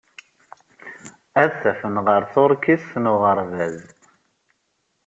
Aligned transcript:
Ad 1.41 1.51
adfen 1.69 1.95
ɣer 2.07 2.21
tuṛkist 2.33 2.91
n 3.03 3.11
uɣerbaz. 3.13 3.79